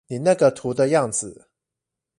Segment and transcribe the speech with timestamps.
[0.07, 1.47] 你那個圖的樣子